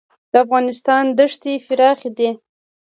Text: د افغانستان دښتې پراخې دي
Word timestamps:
د 0.31 0.33
افغانستان 0.43 1.03
دښتې 1.17 1.53
پراخې 1.65 2.09
دي 2.17 2.29